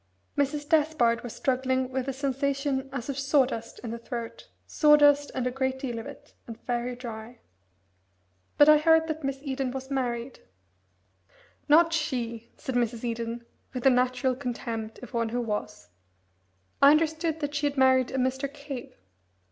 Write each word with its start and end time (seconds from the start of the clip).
Mrs. 0.35 0.67
Despard 0.67 1.21
was 1.21 1.31
struggling 1.35 1.91
with 1.91 2.07
a 2.07 2.11
sensation 2.11 2.89
as 2.91 3.07
of 3.07 3.19
sawdust 3.19 3.77
in 3.83 3.91
the 3.91 3.99
throat 3.99 4.49
sawdust, 4.65 5.29
and 5.35 5.45
a 5.45 5.51
great 5.51 5.77
deal 5.77 5.99
of 5.99 6.07
it, 6.07 6.33
and 6.47 6.59
very 6.65 6.95
dry. 6.95 7.37
"But 8.57 8.67
I 8.67 8.79
heard 8.79 9.07
that 9.07 9.23
Miss 9.23 9.37
Eden 9.43 9.69
was 9.69 9.91
married" 9.91 10.39
"Not 11.69 11.93
she!" 11.93 12.49
said 12.57 12.73
Mrs. 12.73 13.03
Eden, 13.03 13.45
with 13.75 13.83
the 13.83 13.91
natural 13.91 14.33
contempt 14.33 14.97
of 15.03 15.13
one 15.13 15.29
who 15.29 15.39
was. 15.39 15.89
"I 16.81 16.89
understood 16.89 17.39
that 17.41 17.53
she 17.53 17.67
had 17.67 17.77
married 17.77 18.09
a 18.09 18.17
Mr. 18.17 18.51
Cave." 18.51 18.95